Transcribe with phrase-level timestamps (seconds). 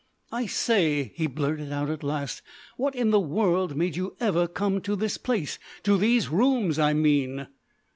[0.31, 2.41] "I say," he blurted out at last,
[2.75, 6.93] "what in the world made you ever come to this place to these rooms, I
[6.93, 7.45] mean?"